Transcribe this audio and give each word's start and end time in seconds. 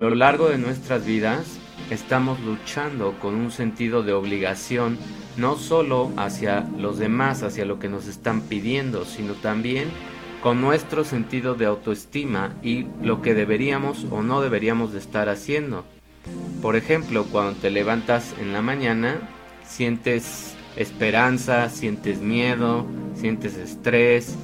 A 0.00 0.04
lo 0.04 0.14
largo 0.14 0.48
de 0.48 0.58
nuestras 0.58 1.04
vidas 1.04 1.58
estamos 1.90 2.38
luchando 2.38 3.18
con 3.18 3.34
un 3.34 3.50
sentido 3.50 4.04
de 4.04 4.12
obligación 4.12 4.96
no 5.36 5.56
solo 5.56 6.12
hacia 6.16 6.60
los 6.78 7.00
demás, 7.00 7.42
hacia 7.42 7.64
lo 7.64 7.80
que 7.80 7.88
nos 7.88 8.06
están 8.06 8.42
pidiendo, 8.42 9.04
sino 9.04 9.34
también 9.34 9.88
con 10.40 10.60
nuestro 10.60 11.02
sentido 11.02 11.56
de 11.56 11.66
autoestima 11.66 12.54
y 12.62 12.86
lo 13.02 13.22
que 13.22 13.34
deberíamos 13.34 14.06
o 14.12 14.22
no 14.22 14.40
deberíamos 14.40 14.92
de 14.92 15.00
estar 15.00 15.28
haciendo. 15.28 15.84
Por 16.62 16.76
ejemplo, 16.76 17.24
cuando 17.24 17.58
te 17.58 17.72
levantas 17.72 18.36
en 18.40 18.52
la 18.52 18.62
mañana, 18.62 19.28
sientes 19.64 20.54
esperanza, 20.76 21.70
sientes 21.70 22.20
miedo, 22.20 22.86
sientes 23.16 23.56
estrés, 23.56 24.36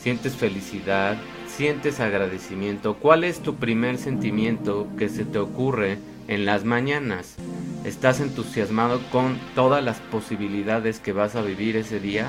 sientes 0.00 0.36
felicidad, 0.36 1.16
sientes 1.60 2.00
agradecimiento? 2.00 2.94
¿Cuál 2.94 3.22
es 3.22 3.40
tu 3.40 3.56
primer 3.56 3.98
sentimiento 3.98 4.88
que 4.96 5.10
se 5.10 5.26
te 5.26 5.36
ocurre 5.36 5.98
en 6.26 6.46
las 6.46 6.64
mañanas? 6.64 7.36
¿Estás 7.84 8.20
entusiasmado 8.20 8.98
con 9.12 9.38
todas 9.54 9.84
las 9.84 9.98
posibilidades 9.98 11.00
que 11.00 11.12
vas 11.12 11.36
a 11.36 11.42
vivir 11.42 11.76
ese 11.76 12.00
día? 12.00 12.28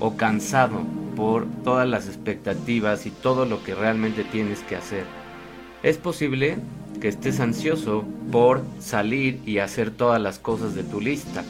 ¿O 0.00 0.16
cansado 0.16 0.86
por 1.16 1.44
todas 1.64 1.86
las 1.86 2.08
expectativas 2.08 3.04
y 3.04 3.10
todo 3.10 3.44
lo 3.44 3.62
que 3.62 3.74
realmente 3.74 4.24
tienes 4.24 4.60
que 4.60 4.76
hacer? 4.76 5.04
Es 5.82 5.98
posible 5.98 6.56
que 6.98 7.08
estés 7.08 7.40
ansioso 7.40 8.06
por 8.30 8.62
salir 8.80 9.42
y 9.44 9.58
hacer 9.58 9.90
todas 9.90 10.18
las 10.18 10.38
cosas 10.38 10.74
de 10.74 10.82
tu 10.82 10.98
lista, 10.98 11.44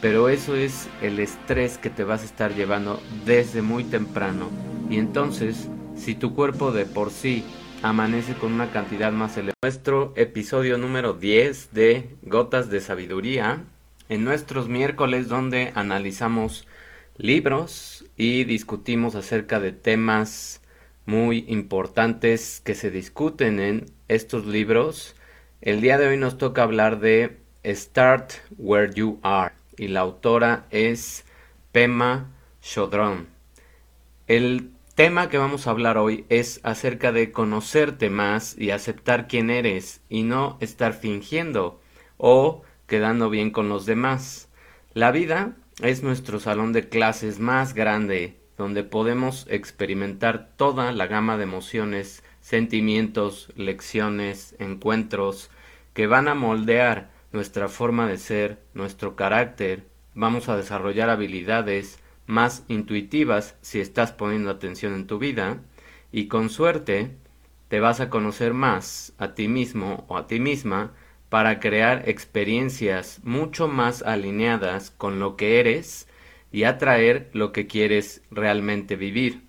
pero 0.00 0.28
eso 0.28 0.56
es 0.56 0.88
el 1.02 1.20
estrés 1.20 1.78
que 1.78 1.90
te 1.90 2.02
vas 2.02 2.22
a 2.22 2.26
estar 2.26 2.52
llevando 2.52 3.00
desde 3.24 3.62
muy 3.62 3.84
temprano 3.84 4.48
y 4.90 4.98
entonces 4.98 5.68
si 5.96 6.14
tu 6.14 6.34
cuerpo 6.34 6.72
de 6.72 6.86
por 6.86 7.10
sí 7.10 7.44
amanece 7.82 8.34
con 8.34 8.52
una 8.52 8.70
cantidad 8.70 9.12
más 9.12 9.36
elevada. 9.36 9.54
Nuestro 9.62 10.12
episodio 10.16 10.78
número 10.78 11.14
10 11.14 11.72
de 11.72 12.16
Gotas 12.22 12.70
de 12.70 12.80
Sabiduría, 12.80 13.64
en 14.08 14.24
nuestros 14.24 14.68
miércoles 14.68 15.28
donde 15.28 15.72
analizamos 15.74 16.66
libros 17.16 18.04
y 18.16 18.44
discutimos 18.44 19.14
acerca 19.14 19.60
de 19.60 19.72
temas 19.72 20.60
muy 21.06 21.44
importantes 21.48 22.60
que 22.64 22.74
se 22.74 22.90
discuten 22.90 23.60
en 23.60 23.86
estos 24.08 24.46
libros. 24.46 25.14
El 25.60 25.80
día 25.80 25.98
de 25.98 26.08
hoy 26.08 26.16
nos 26.16 26.38
toca 26.38 26.62
hablar 26.62 27.00
de 27.00 27.38
Start 27.64 28.32
Where 28.58 28.92
You 28.92 29.18
Are 29.22 29.54
y 29.76 29.88
la 29.88 30.00
autora 30.00 30.66
es 30.70 31.24
Pema 31.72 32.30
Chodron. 32.60 33.28
El 34.26 34.73
tema 34.94 35.28
que 35.28 35.38
vamos 35.38 35.66
a 35.66 35.70
hablar 35.70 35.98
hoy 35.98 36.24
es 36.28 36.60
acerca 36.62 37.10
de 37.10 37.32
conocerte 37.32 38.10
más 38.10 38.56
y 38.56 38.70
aceptar 38.70 39.26
quién 39.26 39.50
eres 39.50 40.00
y 40.08 40.22
no 40.22 40.56
estar 40.60 40.92
fingiendo 40.92 41.80
o 42.16 42.62
quedando 42.86 43.28
bien 43.28 43.50
con 43.50 43.68
los 43.68 43.86
demás. 43.86 44.48
La 44.92 45.10
vida 45.10 45.56
es 45.82 46.04
nuestro 46.04 46.38
salón 46.38 46.72
de 46.72 46.88
clases 46.88 47.40
más 47.40 47.74
grande 47.74 48.38
donde 48.56 48.84
podemos 48.84 49.46
experimentar 49.50 50.50
toda 50.56 50.92
la 50.92 51.08
gama 51.08 51.36
de 51.36 51.42
emociones, 51.42 52.22
sentimientos, 52.40 53.52
lecciones, 53.56 54.54
encuentros 54.60 55.50
que 55.92 56.06
van 56.06 56.28
a 56.28 56.36
moldear 56.36 57.10
nuestra 57.32 57.66
forma 57.66 58.06
de 58.06 58.16
ser, 58.16 58.60
nuestro 58.74 59.16
carácter, 59.16 59.88
vamos 60.14 60.48
a 60.48 60.56
desarrollar 60.56 61.10
habilidades, 61.10 61.98
más 62.26 62.64
intuitivas 62.68 63.56
si 63.60 63.80
estás 63.80 64.12
poniendo 64.12 64.50
atención 64.50 64.94
en 64.94 65.06
tu 65.06 65.18
vida 65.18 65.58
y 66.12 66.28
con 66.28 66.50
suerte 66.50 67.10
te 67.68 67.80
vas 67.80 68.00
a 68.00 68.10
conocer 68.10 68.54
más 68.54 69.12
a 69.18 69.34
ti 69.34 69.48
mismo 69.48 70.04
o 70.08 70.16
a 70.16 70.26
ti 70.26 70.40
misma 70.40 70.92
para 71.28 71.58
crear 71.58 72.08
experiencias 72.08 73.20
mucho 73.24 73.66
más 73.66 74.02
alineadas 74.02 74.90
con 74.90 75.18
lo 75.18 75.36
que 75.36 75.58
eres 75.58 76.06
y 76.52 76.62
atraer 76.62 77.30
lo 77.32 77.50
que 77.50 77.66
quieres 77.66 78.22
realmente 78.30 78.94
vivir. 78.94 79.42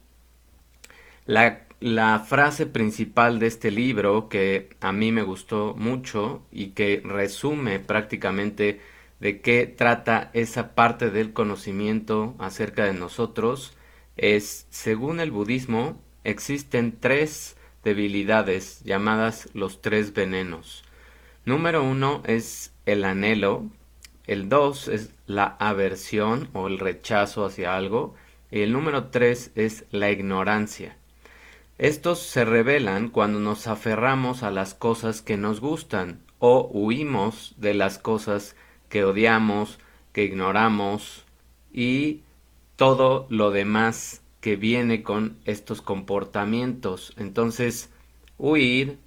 La, 1.28 1.68
la, 1.80 2.18
frase 2.20 2.66
principal 2.66 3.38
de 3.38 3.46
este 3.46 3.70
libro 3.70 4.28
que 4.30 4.70
a 4.82 4.92
mí 4.92 5.12
me 5.12 5.22
gustó 5.22 5.76
mucho 5.78 6.44
y 6.52 6.70
que 6.70 7.04
resume 7.06 7.80
prácticamente 7.80 8.82
de 9.20 9.42
qué 9.42 9.66
trata 9.68 10.30
esa 10.34 10.76
parte 10.76 11.10
del 11.10 11.34
conocimiento 11.34 12.36
acerca 12.40 12.86
de 12.86 12.94
nosotros 12.94 13.76
es, 14.18 14.68
según 14.70 15.20
el 15.20 15.32
budismo, 15.32 16.02
existen 16.24 16.98
tres 17.00 17.58
debilidades 17.84 18.82
llamadas 18.84 19.50
los 19.54 19.82
tres 19.82 20.14
venenos. 20.14 20.84
Número 21.46 21.84
uno 21.84 22.24
es 22.26 22.74
el 22.86 23.04
anhelo, 23.04 23.66
el 24.26 24.50
dos 24.50 24.88
es 24.88 25.12
la 25.28 25.56
aversión 25.60 26.50
o 26.54 26.68
el 26.68 26.80
rechazo 26.80 27.46
hacia 27.46 27.76
algo, 27.76 28.16
y 28.52 28.62
el 28.62 28.72
número 28.72 29.06
tres 29.10 29.52
es 29.56 29.86
la 29.92 30.12
ignorancia. 30.12 30.98
Estos 31.78 32.20
se 32.20 32.46
revelan 32.46 33.10
cuando 33.10 33.40
nos 33.40 33.68
aferramos 33.68 34.44
a 34.44 34.52
las 34.52 34.74
cosas 34.74 35.22
que 35.22 35.36
nos 35.36 35.60
gustan 35.60 36.22
o 36.40 36.70
huimos 36.72 37.54
de 37.58 37.74
las 37.74 38.00
cosas 38.00 38.56
que 38.96 39.04
odiamos, 39.04 39.78
que 40.14 40.24
ignoramos 40.24 41.26
y 41.74 42.22
todo 42.78 43.28
lo 43.30 43.52
demás 43.52 44.22
que 44.40 44.56
viene 44.56 45.04
con 45.04 45.36
estos 45.44 45.82
comportamientos. 45.82 47.14
Entonces, 47.18 47.90
huir, 48.38 48.98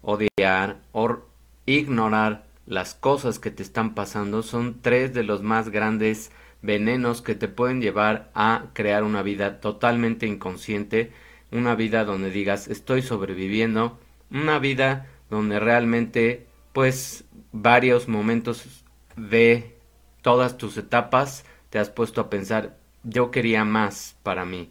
odiar 0.00 0.78
o 0.92 1.18
ignorar 1.66 2.46
las 2.64 2.94
cosas 2.94 3.38
que 3.38 3.50
te 3.50 3.62
están 3.62 3.94
pasando 3.94 4.42
son 4.42 4.78
tres 4.80 5.12
de 5.12 5.24
los 5.24 5.42
más 5.42 5.68
grandes 5.68 6.32
venenos 6.62 7.20
que 7.20 7.34
te 7.34 7.48
pueden 7.48 7.82
llevar 7.82 8.30
a 8.34 8.68
crear 8.72 9.04
una 9.04 9.20
vida 9.20 9.60
totalmente 9.60 10.26
inconsciente, 10.26 11.12
una 11.52 11.74
vida 11.74 12.06
donde 12.06 12.30
digas 12.30 12.66
estoy 12.66 13.02
sobreviviendo, 13.02 13.98
una 14.30 14.58
vida 14.58 15.06
donde 15.28 15.60
realmente 15.60 16.46
pues 16.72 17.24
varios 17.52 18.08
momentos 18.08 18.86
de 19.18 19.76
todas 20.22 20.58
tus 20.58 20.76
etapas 20.76 21.44
te 21.70 21.78
has 21.78 21.90
puesto 21.90 22.20
a 22.20 22.30
pensar 22.30 22.76
yo 23.02 23.30
quería 23.30 23.64
más 23.64 24.16
para 24.22 24.44
mí. 24.44 24.70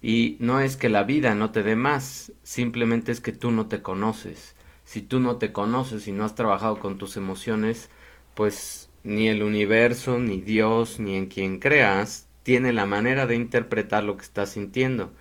Y 0.00 0.36
no 0.40 0.60
es 0.60 0.76
que 0.76 0.88
la 0.88 1.02
vida 1.02 1.34
no 1.34 1.50
te 1.50 1.62
dé 1.62 1.74
más, 1.74 2.32
simplemente 2.42 3.10
es 3.12 3.20
que 3.20 3.32
tú 3.32 3.50
no 3.50 3.66
te 3.66 3.82
conoces. 3.82 4.54
Si 4.84 5.02
tú 5.02 5.20
no 5.20 5.36
te 5.36 5.52
conoces 5.52 6.06
y 6.08 6.12
no 6.12 6.24
has 6.24 6.34
trabajado 6.34 6.78
con 6.78 6.98
tus 6.98 7.16
emociones, 7.16 7.90
pues 8.34 8.90
ni 9.02 9.28
el 9.28 9.42
universo, 9.42 10.18
ni 10.18 10.40
Dios, 10.40 11.00
ni 11.00 11.16
en 11.16 11.26
quien 11.26 11.58
creas, 11.58 12.28
tiene 12.42 12.72
la 12.72 12.86
manera 12.86 13.26
de 13.26 13.34
interpretar 13.34 14.04
lo 14.04 14.16
que 14.16 14.22
estás 14.24 14.50
sintiendo. 14.50 15.12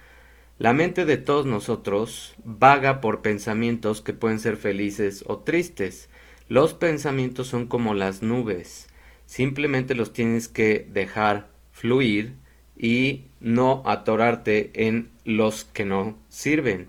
La 0.60 0.74
mente 0.74 1.06
de 1.06 1.18
todos 1.18 1.46
nosotros 1.46 2.36
vaga 2.44 3.02
por 3.02 3.22
pensamientos 3.22 4.02
que 4.02 4.14
pueden 4.14 4.40
ser 4.40 4.58
felices 4.58 5.24
o 5.28 5.40
tristes, 5.40 6.10
los 6.50 6.74
pensamientos 6.74 7.48
son 7.48 7.68
como 7.68 7.94
las 7.94 8.22
nubes, 8.22 8.88
simplemente 9.26 9.96
los 9.96 10.14
tienes 10.14 10.48
que 10.48 10.88
dejar 10.92 11.50
fluir 11.72 12.36
y 12.78 13.26
no 13.40 13.84
atorarte 13.86 14.72
en 14.88 15.10
los 15.26 15.66
que 15.66 15.86
no 15.86 16.18
sirven. 16.30 16.88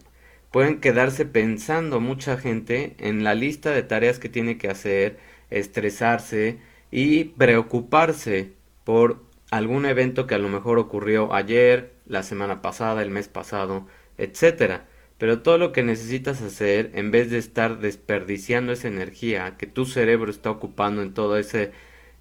Pueden 0.51 0.81
quedarse 0.81 1.27
pensando 1.27 2.01
mucha 2.01 2.39
gente 2.39 2.95
en 2.99 3.25
la 3.25 3.35
lista 3.35 3.71
de 3.71 3.83
tareas 3.83 4.19
que 4.19 4.29
tiene 4.29 4.57
que 4.59 4.69
hacer, 4.69 5.19
estresarse 5.51 6.59
y 6.91 7.25
preocuparse 7.25 8.53
por 8.85 9.23
algún 9.51 9.87
evento 9.87 10.27
que 10.27 10.35
a 10.35 10.39
lo 10.39 10.49
mejor 10.49 10.79
ocurrió 10.79 11.35
ayer, 11.35 11.93
la 12.07 12.23
semana 12.23 12.63
pasada, 12.63 13.03
el 13.03 13.11
mes 13.11 13.29
pasado, 13.29 13.87
etcétera. 14.17 14.87
Pero 15.19 15.43
todo 15.43 15.59
lo 15.59 15.73
que 15.73 15.83
necesitas 15.83 16.41
hacer, 16.43 16.93
en 16.95 17.11
vez 17.11 17.31
de 17.31 17.39
estar 17.39 17.81
desperdiciando 17.81 18.73
esa 18.73 18.89
energía 18.89 19.57
que 19.59 19.67
tu 19.67 19.85
cerebro 19.85 20.31
está 20.31 20.51
ocupando 20.51 21.03
en 21.03 21.13
todo 21.13 21.37
ese 21.37 21.73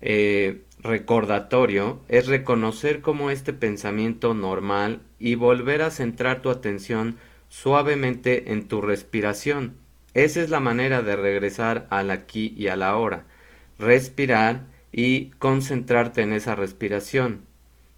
eh, 0.01 0.63
recordatorio, 0.79 2.01
es 2.07 2.27
reconocer 2.27 3.01
como 3.01 3.29
este 3.29 3.53
pensamiento 3.53 4.33
normal 4.33 5.01
y 5.19 5.35
volver 5.35 5.83
a 5.83 5.91
centrar 5.91 6.41
tu 6.41 6.49
atención 6.49 7.17
suavemente 7.49 8.51
en 8.51 8.67
tu 8.67 8.81
respiración. 8.81 9.75
Esa 10.15 10.41
es 10.41 10.49
la 10.49 10.59
manera 10.59 11.03
de 11.03 11.15
regresar 11.15 11.85
al 11.91 12.09
aquí 12.09 12.55
y 12.57 12.67
a 12.67 12.75
la 12.75 12.97
hora. 12.97 13.25
Respirar 13.77 14.65
y 14.91 15.29
concentrarte 15.38 16.23
en 16.23 16.33
esa 16.33 16.55
respiración. 16.55 17.41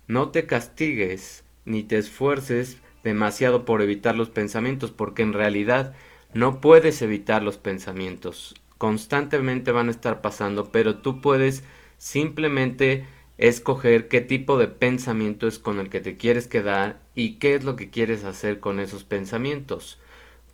No 0.07 0.29
te 0.29 0.45
castigues 0.45 1.45
ni 1.63 1.83
te 1.83 1.97
esfuerces 1.97 2.77
demasiado 3.03 3.65
por 3.65 3.81
evitar 3.81 4.15
los 4.15 4.29
pensamientos, 4.29 4.91
porque 4.91 5.21
en 5.21 5.33
realidad 5.33 5.93
no 6.33 6.61
puedes 6.61 7.01
evitar 7.01 7.43
los 7.43 7.57
pensamientos. 7.57 8.55
Constantemente 8.77 9.71
van 9.71 9.87
a 9.87 9.91
estar 9.91 10.21
pasando, 10.21 10.71
pero 10.71 10.97
tú 10.97 11.21
puedes 11.21 11.63
simplemente 11.97 13.05
escoger 13.37 14.07
qué 14.07 14.21
tipo 14.21 14.57
de 14.57 14.67
pensamiento 14.67 15.47
es 15.47 15.59
con 15.59 15.79
el 15.79 15.89
que 15.89 16.01
te 16.01 16.17
quieres 16.17 16.47
quedar 16.47 16.99
y 17.15 17.35
qué 17.35 17.55
es 17.55 17.63
lo 17.63 17.75
que 17.75 17.89
quieres 17.89 18.25
hacer 18.25 18.59
con 18.59 18.79
esos 18.79 19.03
pensamientos. 19.05 19.99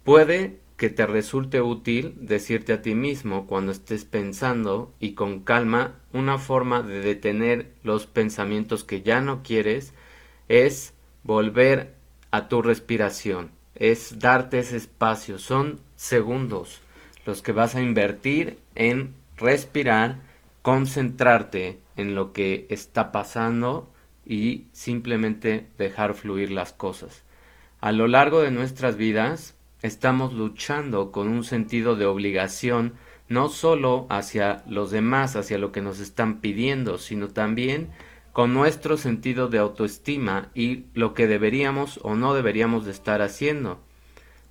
Puede 0.04 0.60
que 0.78 0.90
te 0.90 1.06
resulte 1.06 1.62
útil 1.62 2.16
decirte 2.20 2.74
a 2.74 2.82
ti 2.82 2.96
mismo 2.96 3.48
cuando 3.48 3.72
estés 3.72 4.06
pensando 4.06 4.94
y 5.00 5.14
con 5.14 5.40
calma 5.40 5.96
una 6.14 6.38
forma 6.38 6.82
de 6.82 7.00
detener 7.00 7.72
los 7.84 8.06
pensamientos 8.08 8.84
que 8.84 9.02
ya 9.02 9.22
no 9.22 9.42
quieres 9.42 9.94
es 10.48 10.94
volver 11.24 11.96
a 12.36 12.50
tu 12.50 12.62
respiración, 12.62 13.52
es 13.76 14.20
darte 14.20 14.60
ese 14.60 14.78
espacio, 14.78 15.38
son 15.38 15.80
segundos 15.96 16.82
los 17.26 17.42
que 17.42 17.54
vas 17.54 17.76
a 17.76 17.82
invertir 17.82 18.60
en 18.76 19.16
respirar, 19.38 20.18
concentrarte 20.62 21.80
en 21.96 22.14
lo 22.14 22.34
que 22.34 22.68
está 22.70 23.12
pasando 23.12 23.90
y 24.26 24.66
simplemente 24.74 25.68
dejar 25.78 26.14
fluir 26.14 26.52
las 26.52 26.74
cosas. 26.74 27.24
A 27.80 27.92
lo 27.92 28.08
largo 28.08 28.42
de 28.42 28.52
nuestras 28.52 28.98
vidas 28.98 29.56
estamos 29.82 30.34
luchando 30.34 31.12
con 31.14 31.30
un 31.30 31.44
sentido 31.44 31.96
de 31.96 32.06
obligación 32.06 32.96
no 33.30 33.48
solo 33.50 34.08
hacia 34.10 34.64
los 34.68 34.92
demás, 34.92 35.36
hacia 35.36 35.58
lo 35.58 35.72
que 35.72 35.82
nos 35.82 36.00
están 36.00 36.42
pidiendo, 36.42 36.98
sino 36.98 37.30
también 37.30 37.92
con 38.36 38.54
nuestro 38.54 38.98
sentido 38.98 39.48
de 39.48 39.60
autoestima 39.60 40.50
y 40.54 40.88
lo 40.94 41.14
que 41.14 41.26
deberíamos 41.26 42.02
o 42.04 42.16
no 42.16 42.34
deberíamos 42.34 42.84
de 42.84 42.92
estar 42.92 43.22
haciendo. 43.22 43.80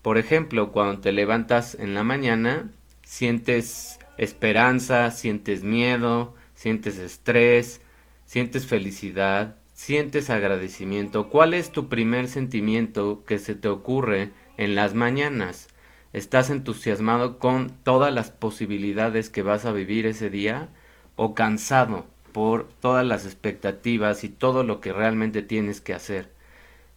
Por 0.00 0.16
ejemplo, 0.16 0.72
cuando 0.72 1.02
te 1.02 1.12
levantas 1.12 1.74
en 1.74 1.92
la 1.92 2.02
mañana, 2.02 2.70
sientes 3.02 3.98
esperanza, 4.16 5.10
sientes 5.10 5.64
miedo, 5.64 6.34
sientes 6.54 6.96
estrés, 6.96 7.82
sientes 8.24 8.66
felicidad, 8.66 9.56
sientes 9.74 10.30
agradecimiento. 10.30 11.28
¿Cuál 11.28 11.52
es 11.52 11.70
tu 11.70 11.90
primer 11.90 12.28
sentimiento 12.28 13.22
que 13.26 13.38
se 13.38 13.54
te 13.54 13.68
ocurre 13.68 14.30
en 14.56 14.74
las 14.74 14.94
mañanas. 14.94 15.68
¿Estás 16.14 16.48
entusiasmado 16.48 17.38
con 17.38 17.68
todas 17.82 18.14
las 18.14 18.30
posibilidades 18.30 19.28
que 19.28 19.42
vas 19.42 19.66
a 19.66 19.72
vivir 19.72 20.06
ese 20.06 20.30
día 20.30 20.70
o 21.16 21.34
cansado 21.34 22.13
por 22.34 22.66
todas 22.80 23.06
las 23.06 23.26
expectativas 23.26 24.24
y 24.24 24.28
todo 24.28 24.64
lo 24.64 24.80
que 24.80 24.92
realmente 24.92 25.40
tienes 25.40 25.80
que 25.80 25.94
hacer? 25.94 26.32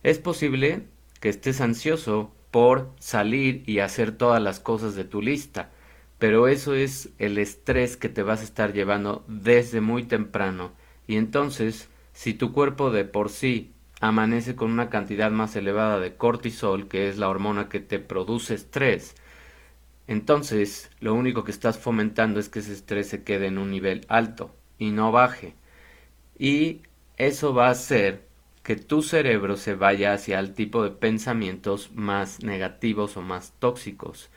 Es 0.02 0.18
posible 0.18 0.86
que 1.20 1.30
estés 1.30 1.62
ansioso 1.62 2.32
por 2.50 2.90
salir 3.00 3.62
y 3.68 3.80
hacer 3.80 4.12
todas 4.12 4.42
las 4.42 4.60
cosas 4.60 4.96
de 4.96 5.04
tu 5.04 5.22
lista, 5.22 5.70
pero 6.18 6.48
eso 6.48 6.74
es 6.74 7.12
el 7.20 7.38
estrés 7.38 7.98
que 7.98 8.10
te 8.10 8.24
vas 8.24 8.42
a 8.42 8.46
estar 8.46 8.74
llevando 8.74 9.24
desde 9.28 9.80
muy 9.80 10.06
temprano 10.06 10.72
y 11.06 11.18
entonces 11.18 11.88
si 12.14 12.34
tu 12.34 12.52
cuerpo 12.52 12.90
de 12.90 13.06
por 13.06 13.30
sí 13.30 13.74
amanece 14.02 14.56
con 14.56 14.72
una 14.72 14.90
cantidad 14.90 15.30
más 15.30 15.56
elevada 15.56 16.00
de 16.00 16.16
cortisol, 16.16 16.88
que 16.88 17.10
es 17.10 17.20
la 17.20 17.30
hormona 17.30 17.70
que 17.70 17.80
te 17.80 18.00
produce 18.00 18.56
estrés, 18.56 19.16
entonces 20.08 20.90
lo 21.00 21.14
único 21.14 21.44
que 21.44 21.52
estás 21.52 21.78
fomentando 21.78 22.40
es 22.40 22.50
que 22.50 22.60
ese 22.60 22.74
estrés 22.74 23.08
se 23.08 23.24
quede 23.24 23.48
en 23.48 23.60
un 23.60 23.70
nivel 23.70 24.04
alto 24.10 24.57
y 24.78 24.92
no 24.92 25.12
baje. 25.12 25.56
Y 26.38 26.82
eso 27.18 27.54
va 27.54 27.68
a 27.68 27.72
hacer 27.72 28.28
que 28.64 28.76
tu 28.76 29.02
cerebro 29.02 29.56
se 29.56 29.76
vaya 29.76 30.14
hacia 30.14 30.40
el 30.40 30.54
tipo 30.54 30.84
de 30.84 30.92
pensamientos 30.92 31.92
más 31.94 32.44
negativos 32.44 33.16
o 33.18 33.22
más 33.22 33.54
tóxicos. 33.60 34.30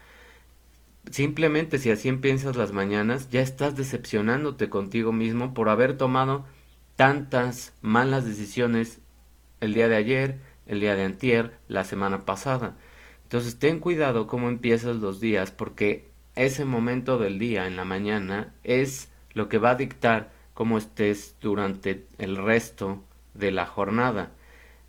Simplemente 1.10 1.78
si 1.78 1.90
así 1.90 2.08
empiezas 2.08 2.56
las 2.56 2.72
mañanas, 2.72 3.30
ya 3.30 3.40
estás 3.40 3.74
decepcionándote 3.74 4.68
contigo 4.68 5.12
mismo 5.12 5.52
por 5.52 5.68
haber 5.68 5.96
tomado 5.96 6.44
tantas 6.96 7.72
malas 7.80 8.24
decisiones 8.24 9.00
el 9.60 9.74
día 9.74 9.88
de 9.88 9.96
ayer, 9.96 10.38
el 10.66 10.80
día 10.80 10.94
de 10.94 11.04
antier, 11.04 11.58
la 11.66 11.84
semana 11.84 12.24
pasada. 12.24 12.76
Entonces 13.24 13.58
ten 13.58 13.80
cuidado 13.80 14.26
cómo 14.26 14.48
empiezas 14.48 14.96
los 14.96 15.20
días 15.20 15.50
porque 15.50 16.08
ese 16.36 16.64
momento 16.64 17.18
del 17.18 17.38
día 17.38 17.66
en 17.66 17.76
la 17.76 17.84
mañana 17.84 18.54
es 18.62 19.09
lo 19.32 19.48
que 19.48 19.58
va 19.58 19.70
a 19.70 19.76
dictar 19.76 20.30
cómo 20.54 20.78
estés 20.78 21.36
durante 21.40 22.06
el 22.18 22.36
resto 22.36 23.02
de 23.34 23.50
la 23.50 23.66
jornada. 23.66 24.32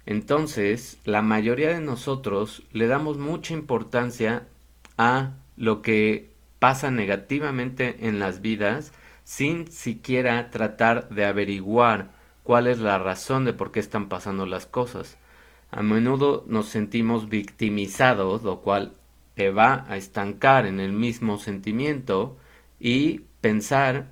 Entonces, 0.05 0.99
la 1.05 1.21
mayoría 1.21 1.69
de 1.69 1.81
nosotros 1.81 2.63
le 2.71 2.87
damos 2.87 3.17
mucha 3.17 3.53
importancia 3.53 4.47
a 4.97 5.33
lo 5.57 5.81
que 5.81 6.31
pasa 6.59 6.91
negativamente 6.91 8.07
en 8.07 8.19
las 8.19 8.41
vidas 8.41 8.93
sin 9.23 9.71
siquiera 9.71 10.49
tratar 10.49 11.09
de 11.09 11.25
averiguar 11.25 12.11
cuál 12.43 12.67
es 12.67 12.79
la 12.79 12.97
razón 12.97 13.45
de 13.45 13.53
por 13.53 13.71
qué 13.71 13.79
están 13.79 14.09
pasando 14.09 14.45
las 14.45 14.65
cosas. 14.65 15.17
A 15.69 15.83
menudo 15.83 16.43
nos 16.47 16.67
sentimos 16.67 17.29
victimizados, 17.29 18.43
lo 18.43 18.59
cual 18.61 18.93
te 19.35 19.51
va 19.51 19.85
a 19.87 19.95
estancar 19.97 20.65
en 20.65 20.79
el 20.79 20.91
mismo 20.91 21.37
sentimiento 21.37 22.37
y 22.79 23.21
pensar 23.39 24.07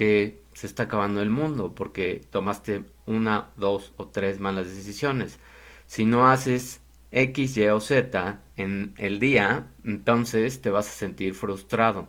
que 0.00 0.40
se 0.54 0.66
está 0.66 0.84
acabando 0.84 1.20
el 1.20 1.28
mundo 1.28 1.74
porque 1.74 2.22
tomaste 2.30 2.84
una, 3.04 3.50
dos 3.58 3.92
o 3.98 4.06
tres 4.06 4.40
malas 4.40 4.74
decisiones. 4.74 5.38
Si 5.84 6.06
no 6.06 6.30
haces 6.30 6.80
X, 7.12 7.58
Y 7.58 7.66
o 7.66 7.80
Z 7.80 8.40
en 8.56 8.94
el 8.96 9.20
día, 9.20 9.66
entonces 9.84 10.62
te 10.62 10.70
vas 10.70 10.88
a 10.88 10.92
sentir 10.92 11.34
frustrado. 11.34 12.08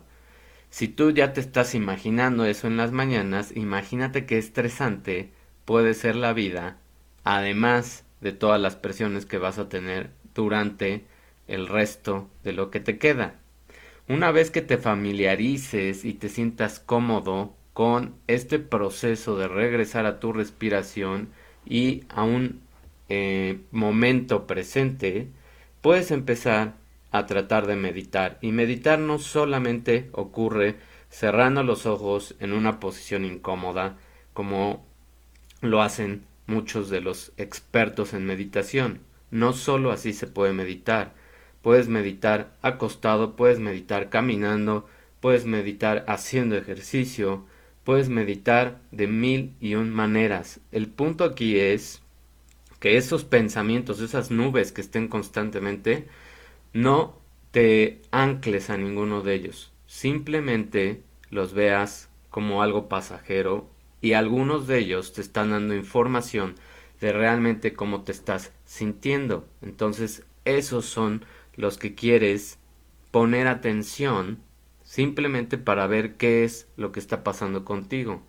Si 0.70 0.88
tú 0.88 1.10
ya 1.10 1.34
te 1.34 1.42
estás 1.42 1.74
imaginando 1.74 2.46
eso 2.46 2.66
en 2.66 2.78
las 2.78 2.92
mañanas, 2.92 3.54
imagínate 3.54 4.24
qué 4.24 4.38
estresante 4.38 5.30
puede 5.66 5.92
ser 5.92 6.16
la 6.16 6.32
vida, 6.32 6.78
además 7.24 8.06
de 8.22 8.32
todas 8.32 8.58
las 8.58 8.74
presiones 8.74 9.26
que 9.26 9.36
vas 9.36 9.58
a 9.58 9.68
tener 9.68 10.12
durante 10.34 11.04
el 11.46 11.68
resto 11.68 12.30
de 12.42 12.54
lo 12.54 12.70
que 12.70 12.80
te 12.80 12.96
queda. 12.96 13.34
Una 14.08 14.30
vez 14.30 14.50
que 14.50 14.62
te 14.62 14.78
familiarices 14.78 16.06
y 16.06 16.14
te 16.14 16.30
sientas 16.30 16.80
cómodo 16.80 17.54
con 17.72 18.14
este 18.26 18.58
proceso 18.58 19.36
de 19.38 19.48
regresar 19.48 20.06
a 20.06 20.20
tu 20.20 20.32
respiración 20.32 21.28
y 21.64 22.04
a 22.08 22.22
un 22.22 22.60
eh, 23.08 23.60
momento 23.70 24.46
presente, 24.46 25.28
puedes 25.80 26.10
empezar 26.10 26.74
a 27.10 27.26
tratar 27.26 27.66
de 27.66 27.76
meditar. 27.76 28.38
Y 28.40 28.52
meditar 28.52 28.98
no 28.98 29.18
solamente 29.18 30.08
ocurre 30.12 30.76
cerrando 31.10 31.62
los 31.62 31.86
ojos 31.86 32.34
en 32.40 32.52
una 32.52 32.80
posición 32.80 33.24
incómoda, 33.24 33.96
como 34.32 34.84
lo 35.60 35.82
hacen 35.82 36.24
muchos 36.46 36.90
de 36.90 37.00
los 37.00 37.32
expertos 37.36 38.14
en 38.14 38.24
meditación. 38.24 39.00
No 39.30 39.52
solo 39.52 39.92
así 39.92 40.12
se 40.12 40.26
puede 40.26 40.52
meditar. 40.52 41.12
Puedes 41.60 41.88
meditar 41.88 42.52
acostado, 42.60 43.36
puedes 43.36 43.60
meditar 43.60 44.08
caminando, 44.08 44.88
puedes 45.20 45.44
meditar 45.44 46.04
haciendo 46.08 46.56
ejercicio, 46.56 47.44
puedes 47.84 48.08
meditar 48.08 48.80
de 48.90 49.06
mil 49.06 49.54
y 49.60 49.74
un 49.74 49.90
maneras. 49.90 50.60
El 50.70 50.88
punto 50.88 51.24
aquí 51.24 51.58
es 51.58 52.02
que 52.80 52.96
esos 52.96 53.24
pensamientos, 53.24 54.00
esas 54.00 54.30
nubes 54.30 54.72
que 54.72 54.80
estén 54.80 55.08
constantemente, 55.08 56.08
no 56.72 57.18
te 57.50 58.00
ancles 58.10 58.70
a 58.70 58.76
ninguno 58.76 59.22
de 59.22 59.34
ellos. 59.34 59.72
Simplemente 59.86 61.02
los 61.30 61.54
veas 61.54 62.08
como 62.30 62.62
algo 62.62 62.88
pasajero 62.88 63.68
y 64.00 64.14
algunos 64.14 64.66
de 64.66 64.78
ellos 64.78 65.12
te 65.12 65.20
están 65.20 65.50
dando 65.50 65.74
información 65.74 66.54
de 67.00 67.12
realmente 67.12 67.74
cómo 67.74 68.02
te 68.02 68.12
estás 68.12 68.52
sintiendo. 68.64 69.46
Entonces, 69.60 70.24
esos 70.44 70.86
son 70.86 71.24
los 71.56 71.78
que 71.78 71.94
quieres 71.94 72.58
poner 73.10 73.46
atención 73.46 74.38
simplemente 74.92 75.56
para 75.56 75.86
ver 75.86 76.16
qué 76.16 76.44
es 76.44 76.68
lo 76.76 76.92
que 76.92 77.00
está 77.00 77.24
pasando 77.24 77.64
contigo. 77.64 78.20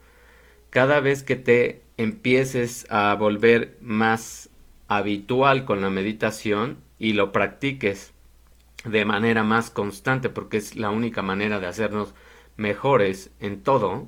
Cada 0.70 1.02
vez 1.02 1.22
que 1.22 1.36
te 1.36 1.82
empieces 1.98 2.88
a 2.90 3.14
volver 3.16 3.78
más 3.82 4.50
habitual 4.88 5.66
con 5.66 5.82
la 5.82 5.90
meditación 5.90 6.78
y 6.98 7.14
lo 7.14 7.34
practiques 7.34 8.14
de 8.86 9.04
manera 9.04 9.44
más 9.44 9.72
constante 9.72 10.30
porque 10.30 10.56
es 10.56 10.78
la 10.78 10.90
única 10.90 11.22
manera 11.22 11.60
de 11.60 11.68
hacernos 11.68 12.16
mejores 12.56 13.30
en 13.42 13.62
todo, 13.62 14.08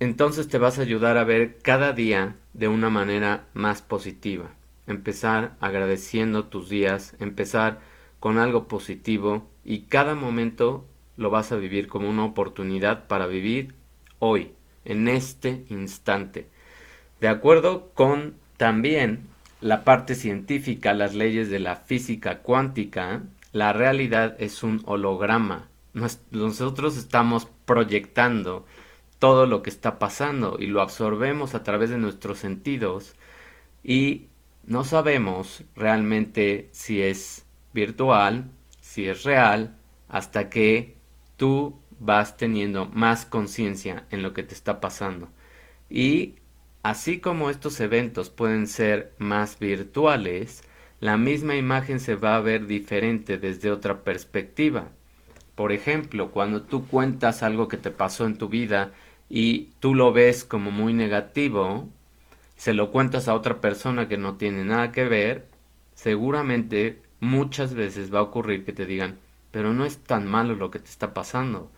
entonces 0.00 0.48
te 0.48 0.58
vas 0.58 0.80
a 0.80 0.82
ayudar 0.82 1.18
a 1.18 1.24
ver 1.24 1.58
cada 1.58 1.92
día 1.92 2.34
de 2.52 2.66
una 2.66 2.90
manera 2.90 3.46
más 3.54 3.80
positiva. 3.80 4.50
Empezar 4.88 5.54
agradeciendo 5.60 6.46
tus 6.46 6.68
días, 6.68 7.14
empezar 7.20 7.78
con 8.18 8.38
algo 8.38 8.66
positivo 8.66 9.48
y 9.64 9.82
cada 9.82 10.16
momento 10.16 10.88
lo 11.16 11.30
vas 11.30 11.52
a 11.52 11.56
vivir 11.56 11.88
como 11.88 12.08
una 12.08 12.24
oportunidad 12.24 13.06
para 13.06 13.26
vivir 13.26 13.74
hoy, 14.18 14.52
en 14.84 15.08
este 15.08 15.64
instante. 15.68 16.48
De 17.20 17.28
acuerdo 17.28 17.90
con 17.94 18.34
también 18.56 19.26
la 19.60 19.84
parte 19.84 20.14
científica, 20.14 20.92
las 20.92 21.14
leyes 21.14 21.48
de 21.50 21.58
la 21.58 21.76
física 21.76 22.38
cuántica, 22.38 23.22
la 23.52 23.72
realidad 23.72 24.36
es 24.38 24.62
un 24.62 24.82
holograma. 24.84 25.68
Nosotros 26.30 26.96
estamos 26.96 27.48
proyectando 27.64 28.66
todo 29.18 29.46
lo 29.46 29.62
que 29.62 29.70
está 29.70 29.98
pasando 29.98 30.56
y 30.58 30.66
lo 30.66 30.82
absorbemos 30.82 31.54
a 31.54 31.62
través 31.62 31.88
de 31.90 31.98
nuestros 31.98 32.38
sentidos 32.38 33.14
y 33.82 34.26
no 34.66 34.84
sabemos 34.84 35.62
realmente 35.76 36.68
si 36.72 37.00
es 37.00 37.46
virtual, 37.72 38.50
si 38.80 39.08
es 39.08 39.22
real 39.22 39.76
hasta 40.08 40.50
que 40.50 40.93
tú 41.36 41.78
vas 42.00 42.36
teniendo 42.36 42.86
más 42.86 43.26
conciencia 43.26 44.04
en 44.10 44.22
lo 44.22 44.32
que 44.34 44.42
te 44.42 44.54
está 44.54 44.80
pasando. 44.80 45.28
Y 45.88 46.36
así 46.82 47.20
como 47.20 47.50
estos 47.50 47.80
eventos 47.80 48.30
pueden 48.30 48.66
ser 48.66 49.12
más 49.18 49.58
virtuales, 49.58 50.62
la 51.00 51.16
misma 51.16 51.56
imagen 51.56 52.00
se 52.00 52.14
va 52.14 52.36
a 52.36 52.40
ver 52.40 52.66
diferente 52.66 53.38
desde 53.38 53.70
otra 53.70 54.04
perspectiva. 54.04 54.88
Por 55.54 55.72
ejemplo, 55.72 56.30
cuando 56.30 56.62
tú 56.62 56.86
cuentas 56.88 57.42
algo 57.42 57.68
que 57.68 57.76
te 57.76 57.90
pasó 57.90 58.26
en 58.26 58.38
tu 58.38 58.48
vida 58.48 58.92
y 59.28 59.70
tú 59.80 59.94
lo 59.94 60.12
ves 60.12 60.44
como 60.44 60.70
muy 60.70 60.92
negativo, 60.94 61.88
se 62.56 62.74
lo 62.74 62.90
cuentas 62.90 63.28
a 63.28 63.34
otra 63.34 63.60
persona 63.60 64.08
que 64.08 64.18
no 64.18 64.36
tiene 64.36 64.64
nada 64.64 64.92
que 64.92 65.04
ver, 65.04 65.46
seguramente 65.94 67.02
muchas 67.20 67.74
veces 67.74 68.12
va 68.12 68.20
a 68.20 68.22
ocurrir 68.22 68.64
que 68.64 68.72
te 68.72 68.86
digan, 68.86 69.18
pero 69.54 69.72
no 69.72 69.84
es 69.84 69.98
tan 69.98 70.26
malo 70.26 70.56
lo 70.56 70.72
que 70.72 70.80
te 70.80 70.90
está 70.90 71.14
pasando. 71.14 71.70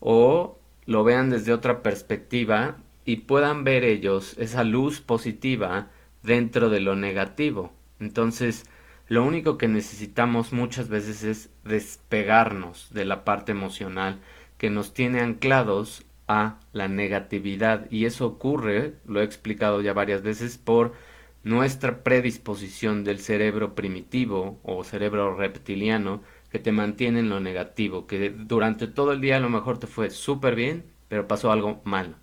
O 0.00 0.58
lo 0.86 1.04
vean 1.04 1.28
desde 1.28 1.52
otra 1.52 1.82
perspectiva 1.82 2.78
y 3.04 3.16
puedan 3.16 3.62
ver 3.62 3.84
ellos 3.84 4.38
esa 4.38 4.64
luz 4.64 5.02
positiva 5.02 5.90
dentro 6.22 6.70
de 6.70 6.80
lo 6.80 6.96
negativo. 6.96 7.74
Entonces, 7.98 8.64
lo 9.06 9.22
único 9.22 9.58
que 9.58 9.68
necesitamos 9.68 10.54
muchas 10.54 10.88
veces 10.88 11.22
es 11.22 11.50
despegarnos 11.62 12.88
de 12.94 13.04
la 13.04 13.22
parte 13.22 13.52
emocional 13.52 14.20
que 14.56 14.70
nos 14.70 14.94
tiene 14.94 15.20
anclados 15.20 16.06
a 16.26 16.58
la 16.72 16.88
negatividad 16.88 17.86
y 17.90 18.06
eso 18.06 18.24
ocurre, 18.26 18.94
lo 19.04 19.20
he 19.20 19.24
explicado 19.24 19.82
ya 19.82 19.92
varias 19.92 20.22
veces, 20.22 20.56
por 20.56 20.94
nuestra 21.42 22.02
predisposición 22.02 23.04
del 23.04 23.18
cerebro 23.18 23.74
primitivo 23.74 24.58
o 24.62 24.84
cerebro 24.84 25.36
reptiliano 25.36 26.22
que 26.50 26.58
te 26.58 26.72
mantiene 26.72 27.20
en 27.20 27.28
lo 27.28 27.40
negativo, 27.40 28.06
que 28.06 28.30
durante 28.30 28.86
todo 28.86 29.12
el 29.12 29.20
día 29.20 29.36
a 29.36 29.40
lo 29.40 29.50
mejor 29.50 29.78
te 29.78 29.86
fue 29.86 30.10
súper 30.10 30.54
bien, 30.54 30.84
pero 31.08 31.28
pasó 31.28 31.52
algo 31.52 31.80
malo. 31.84 32.14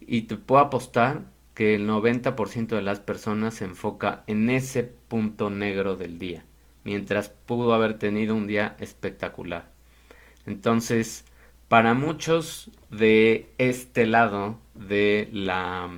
Y 0.00 0.22
te 0.22 0.36
puedo 0.36 0.60
apostar 0.62 1.22
que 1.54 1.74
el 1.76 1.88
90% 1.88 2.68
de 2.68 2.82
las 2.82 3.00
personas 3.00 3.54
se 3.54 3.64
enfoca 3.64 4.24
en 4.26 4.50
ese 4.50 4.82
punto 4.82 5.50
negro 5.50 5.96
del 5.96 6.18
día, 6.18 6.44
mientras 6.84 7.28
pudo 7.28 7.74
haber 7.74 7.98
tenido 7.98 8.34
un 8.34 8.46
día 8.46 8.76
espectacular. 8.80 9.70
Entonces, 10.46 11.24
para 11.68 11.94
muchos 11.94 12.70
de 12.90 13.50
este 13.58 14.06
lado 14.06 14.58
de 14.74 15.28
la 15.32 15.88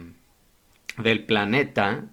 del 0.99 1.25
planeta, 1.25 2.05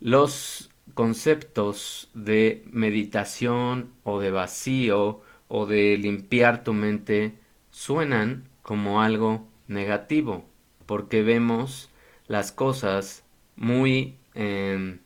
los 0.00 0.67
conceptos 0.98 2.10
de 2.12 2.64
meditación 2.72 3.92
o 4.02 4.18
de 4.18 4.32
vacío 4.32 5.20
o 5.46 5.64
de 5.64 5.96
limpiar 5.96 6.64
tu 6.64 6.72
mente 6.72 7.38
suenan 7.70 8.48
como 8.62 9.00
algo 9.00 9.46
negativo, 9.68 10.44
porque 10.86 11.22
vemos 11.22 11.88
las 12.26 12.50
cosas 12.50 13.24
muy, 13.54 14.18
em, 14.34 14.98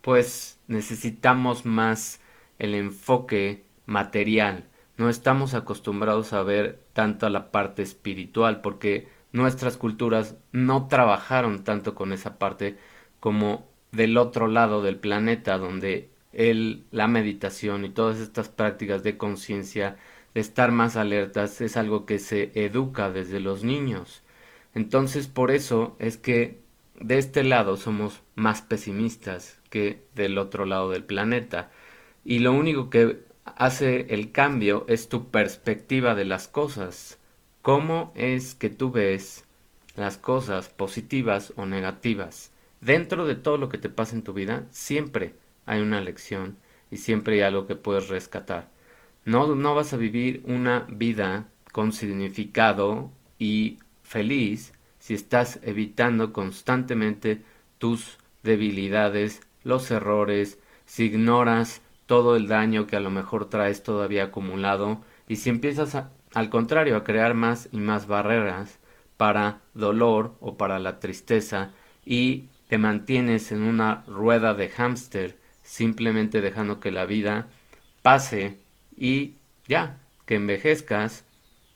pues 0.00 0.58
necesitamos 0.68 1.66
más 1.66 2.22
el 2.58 2.74
enfoque 2.74 3.66
material. 3.84 4.70
No 4.96 5.10
estamos 5.10 5.52
acostumbrados 5.52 6.32
a 6.32 6.42
ver 6.42 6.82
tanto 6.94 7.26
a 7.26 7.30
la 7.30 7.50
parte 7.50 7.82
espiritual 7.82 8.62
porque 8.62 9.10
nuestras 9.32 9.76
culturas 9.76 10.36
no 10.50 10.88
trabajaron 10.88 11.62
tanto 11.62 11.94
con 11.94 12.14
esa 12.14 12.38
parte 12.38 12.78
como 13.20 13.69
del 13.92 14.16
otro 14.16 14.48
lado 14.48 14.82
del 14.82 14.96
planeta 14.96 15.58
donde 15.58 16.08
el, 16.32 16.84
la 16.90 17.08
meditación 17.08 17.84
y 17.84 17.90
todas 17.90 18.20
estas 18.20 18.48
prácticas 18.48 19.02
de 19.02 19.16
conciencia, 19.16 19.96
de 20.34 20.40
estar 20.40 20.72
más 20.72 20.96
alertas, 20.96 21.60
es 21.60 21.76
algo 21.76 22.06
que 22.06 22.18
se 22.18 22.52
educa 22.54 23.10
desde 23.10 23.40
los 23.40 23.64
niños. 23.64 24.22
Entonces 24.74 25.28
por 25.28 25.50
eso 25.50 25.96
es 25.98 26.16
que 26.16 26.60
de 27.00 27.18
este 27.18 27.42
lado 27.44 27.76
somos 27.76 28.22
más 28.34 28.62
pesimistas 28.62 29.58
que 29.70 30.02
del 30.14 30.38
otro 30.38 30.66
lado 30.66 30.90
del 30.90 31.04
planeta. 31.04 31.70
Y 32.24 32.40
lo 32.40 32.52
único 32.52 32.90
que 32.90 33.20
hace 33.44 34.06
el 34.10 34.32
cambio 34.32 34.84
es 34.88 35.08
tu 35.08 35.30
perspectiva 35.30 36.14
de 36.14 36.24
las 36.24 36.46
cosas. 36.48 37.18
¿Cómo 37.62 38.12
es 38.14 38.54
que 38.54 38.70
tú 38.70 38.90
ves 38.90 39.44
las 39.96 40.18
cosas 40.18 40.68
positivas 40.68 41.52
o 41.56 41.66
negativas? 41.66 42.52
Dentro 42.80 43.26
de 43.26 43.34
todo 43.34 43.58
lo 43.58 43.68
que 43.68 43.78
te 43.78 43.90
pasa 43.90 44.16
en 44.16 44.22
tu 44.22 44.32
vida, 44.32 44.66
siempre 44.70 45.34
hay 45.66 45.80
una 45.80 46.00
lección 46.00 46.56
y 46.90 46.96
siempre 46.96 47.34
hay 47.34 47.40
algo 47.42 47.66
que 47.66 47.76
puedes 47.76 48.08
rescatar. 48.08 48.68
No, 49.24 49.54
no 49.54 49.74
vas 49.74 49.92
a 49.92 49.98
vivir 49.98 50.42
una 50.46 50.86
vida 50.88 51.48
con 51.72 51.92
significado 51.92 53.10
y 53.38 53.78
feliz 54.02 54.72
si 54.98 55.14
estás 55.14 55.60
evitando 55.62 56.32
constantemente 56.32 57.42
tus 57.78 58.18
debilidades, 58.42 59.40
los 59.62 59.90
errores, 59.90 60.58
si 60.84 61.04
ignoras 61.04 61.82
todo 62.06 62.36
el 62.36 62.48
daño 62.48 62.86
que 62.86 62.96
a 62.96 63.00
lo 63.00 63.10
mejor 63.10 63.48
traes 63.48 63.82
todavía 63.82 64.24
acumulado 64.24 65.02
y 65.28 65.36
si 65.36 65.50
empiezas 65.50 65.96
al 66.34 66.50
contrario 66.50 66.96
a 66.96 67.04
crear 67.04 67.34
más 67.34 67.68
y 67.72 67.78
más 67.78 68.06
barreras 68.06 68.78
para 69.16 69.60
dolor 69.74 70.34
o 70.40 70.56
para 70.56 70.78
la 70.78 70.98
tristeza 70.98 71.72
y 72.04 72.48
te 72.70 72.78
mantienes 72.78 73.50
en 73.50 73.62
una 73.62 74.04
rueda 74.06 74.54
de 74.54 74.68
hámster 74.68 75.36
simplemente 75.64 76.40
dejando 76.40 76.78
que 76.78 76.92
la 76.92 77.04
vida 77.04 77.48
pase 78.00 78.58
y 78.96 79.34
ya, 79.66 79.98
que 80.24 80.36
envejezcas 80.36 81.24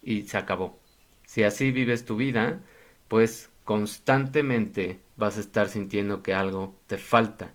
y 0.04 0.22
se 0.22 0.38
acabó. 0.38 0.78
Si 1.26 1.42
así 1.42 1.72
vives 1.72 2.04
tu 2.04 2.14
vida, 2.14 2.60
pues 3.08 3.50
constantemente 3.64 5.00
vas 5.16 5.36
a 5.36 5.40
estar 5.40 5.68
sintiendo 5.68 6.22
que 6.22 6.32
algo 6.32 6.76
te 6.86 6.96
falta. 6.96 7.54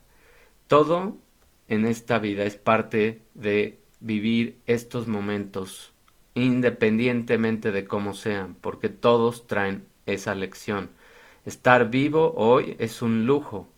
Todo 0.67 1.15
en 1.69 1.85
esta 1.85 2.19
vida 2.19 2.43
es 2.43 2.57
parte 2.57 3.21
de 3.35 3.79
vivir 4.01 4.57
estos 4.65 5.07
momentos 5.07 5.93
independientemente 6.33 7.71
de 7.71 7.85
cómo 7.85 8.13
sean, 8.13 8.55
porque 8.55 8.89
todos 8.89 9.47
traen 9.47 9.85
esa 10.05 10.35
lección. 10.35 10.89
Estar 11.45 11.89
vivo 11.89 12.33
hoy 12.35 12.75
es 12.79 13.01
un 13.01 13.25
lujo 13.25 13.69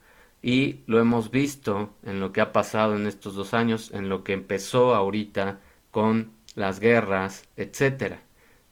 y 0.41 0.79
lo 0.87 0.99
hemos 0.99 1.29
visto 1.31 1.93
en 2.03 2.19
lo 2.19 2.31
que 2.33 2.41
ha 2.41 2.51
pasado 2.51 2.95
en 2.95 3.05
estos 3.05 3.35
dos 3.35 3.53
años, 3.53 3.91
en 3.93 4.09
lo 4.09 4.23
que 4.23 4.33
empezó 4.33 4.95
ahorita 4.95 5.59
con 5.91 6.31
las 6.55 6.79
guerras, 6.79 7.47
etcétera. 7.55 8.23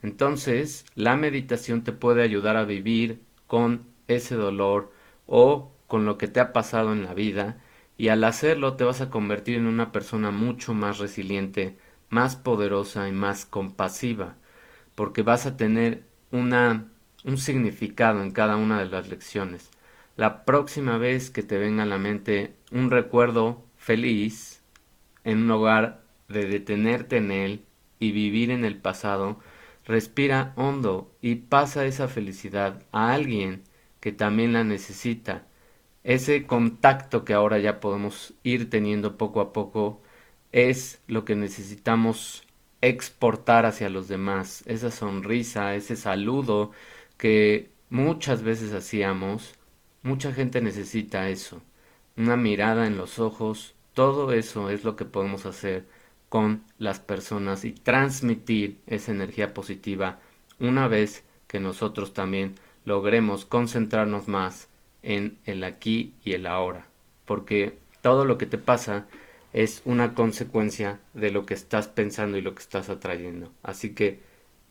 Entonces, 0.01 0.86
la 0.96 1.15
meditación 1.15 1.84
te 1.84 1.91
puede 1.91 2.24
ayudar 2.24 2.58
a 2.58 2.65
vivir 2.65 3.22
con 3.48 3.86
ese 4.08 4.36
dolor 4.36 4.91
o 5.27 5.72
con 5.88 6.05
lo 6.05 6.17
que 6.17 6.27
te 6.27 6.39
ha 6.39 6.53
pasado 6.53 6.93
en 6.93 7.03
la 7.03 7.13
vida 7.13 7.58
y 7.98 8.08
al 8.08 8.24
hacerlo 8.24 8.75
te 8.75 8.86
vas 8.86 9.01
a 9.01 9.10
convertir 9.10 9.58
en 9.58 9.67
una 9.67 9.91
persona 9.91 10.31
mucho 10.31 10.74
más 10.74 11.00
resiliente, 11.00 11.77
más 12.10 12.36
poderosa 12.36 13.08
y 13.08 13.12
más 13.12 13.46
compasiva, 13.46 14.36
porque 14.96 15.22
vas 15.22 15.46
a 15.46 15.58
tener 15.58 16.03
una 16.31 16.86
un 17.24 17.38
significado 17.38 18.22
en 18.22 18.32
cada 18.32 18.56
una 18.56 18.80
de 18.80 18.90
las 18.90 19.10
lecciones. 19.10 19.70
La 20.16 20.46
próxima 20.46 20.98
vez 20.98 21.30
que 21.30 21.44
te 21.44 21.58
venga 21.58 21.84
a 21.84 21.88
la 21.88 21.98
mente 21.98 22.54
un 22.72 22.92
recuerdo 22.92 23.64
feliz 23.78 24.62
en 25.24 25.40
un 25.40 25.48
lugar 25.48 26.02
de 26.28 26.46
detenerte 26.46 27.18
en 27.18 27.32
él 27.32 27.66
y 28.00 28.12
vivir 28.12 28.52
en 28.52 28.66
el 28.66 28.78
pasado, 28.78 29.40
Respira 29.90 30.54
hondo 30.56 31.12
y 31.20 31.34
pasa 31.34 31.84
esa 31.88 32.08
felicidad 32.08 32.84
a 32.92 33.12
alguien 33.12 33.64
que 34.00 34.12
también 34.12 34.54
la 34.54 34.64
necesita. 34.64 35.48
Ese 36.04 36.46
contacto 36.46 37.26
que 37.26 37.34
ahora 37.34 37.58
ya 37.58 37.80
podemos 37.80 38.36
ir 38.44 38.70
teniendo 38.70 39.18
poco 39.18 39.42
a 39.42 39.52
poco 39.52 40.00
es 40.52 41.02
lo 41.08 41.26
que 41.26 41.36
necesitamos 41.36 42.44
exportar 42.82 43.66
hacia 43.66 43.90
los 43.90 44.08
demás. 44.08 44.62
Esa 44.68 44.92
sonrisa, 44.92 45.74
ese 45.74 45.96
saludo 45.96 46.70
que 47.20 47.70
muchas 47.90 48.42
veces 48.44 48.74
hacíamos, 48.74 49.54
mucha 50.02 50.34
gente 50.34 50.62
necesita 50.62 51.30
eso. 51.30 51.62
Una 52.18 52.38
mirada 52.38 52.88
en 52.88 52.98
los 52.98 53.20
ojos, 53.20 53.76
todo 53.94 54.32
eso 54.32 54.70
es 54.70 54.86
lo 54.86 54.96
que 54.96 55.06
podemos 55.06 55.46
hacer 55.46 55.86
con 56.30 56.64
las 56.78 57.00
personas 57.00 57.66
y 57.66 57.74
transmitir 57.74 58.80
esa 58.88 59.12
energía 59.12 59.54
positiva 59.54 60.20
una 60.60 60.88
vez 60.88 61.26
que 61.48 61.60
nosotros 61.60 62.14
también 62.14 62.56
logremos 62.86 63.46
concentrarnos 63.46 64.30
más 64.30 64.70
en 65.04 65.38
el 65.46 65.64
aquí 65.66 66.14
y 66.24 66.34
el 66.34 66.48
ahora, 66.48 66.88
porque 67.26 67.78
todo 68.02 68.24
lo 68.24 68.38
que 68.38 68.46
te 68.46 68.58
pasa 68.58 69.08
es 69.52 69.82
una 69.84 70.14
consecuencia 70.14 71.00
de 71.14 71.32
lo 71.32 71.46
que 71.46 71.54
estás 71.54 71.90
pensando 71.90 72.38
y 72.38 72.42
lo 72.42 72.56
que 72.56 72.62
estás 72.62 72.90
atrayendo. 72.90 73.52
Así 73.62 73.94
que 73.94 74.20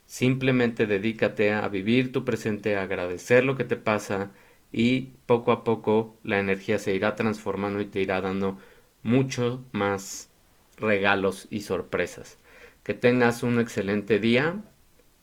simplemente 0.09 0.87
dedícate 0.87 1.53
a 1.53 1.69
vivir 1.69 2.13
tu 2.13 2.25
presente, 2.25 2.77
a 2.77 2.83
agradecer 2.85 3.45
lo 3.45 3.57
que 3.57 3.65
te 3.65 3.77
pasa 3.77 4.33
y 4.73 5.13
poco 5.27 5.53
a 5.53 5.65
poco 5.65 6.17
la 6.25 6.41
energía 6.41 6.79
se 6.79 6.95
irá 6.95 7.15
transformando 7.15 7.81
y 7.81 7.87
te 7.87 8.01
irá 8.01 8.21
dando 8.23 8.59
mucho 9.03 9.65
más 9.73 10.31
regalos 10.79 11.47
y 11.51 11.61
sorpresas. 11.61 12.39
Que 12.85 12.95
tengas 12.95 13.43
un 13.43 13.61
excelente 13.61 14.19
día. 14.19 14.63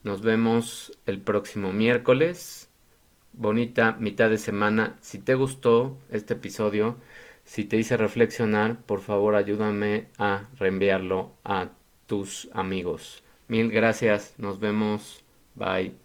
Nos 0.04 0.22
vemos 0.22 0.98
el 1.08 1.20
próximo 1.20 1.74
miércoles. 1.74 2.70
Bonita 3.34 3.98
mitad 4.00 4.30
de 4.30 4.38
semana. 4.38 4.98
Si 5.02 5.18
te 5.20 5.34
gustó 5.36 5.98
este 6.12 6.36
episodio, 6.36 6.98
si 7.44 7.66
te 7.66 7.78
hice 7.78 7.98
reflexionar, 7.98 8.82
por 8.86 9.02
favor 9.02 9.36
ayúdame 9.36 10.10
a 10.20 10.48
reenviarlo 10.60 11.34
a 11.44 11.72
tus 12.06 12.50
amigos. 12.54 13.25
Mil 13.48 13.72
gracias. 13.72 14.34
Nos 14.38 14.60
vemos. 14.60 15.24
Bye. 15.56 16.05